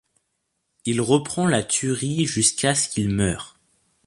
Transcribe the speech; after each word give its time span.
Il 0.85 0.99
reprend 0.99 1.45
la 1.45 1.61
tuerie 1.61 2.25
jusqu’à 2.25 2.73
ce 2.73 2.89
qu'il 2.89 3.09
meurt. 3.09 3.59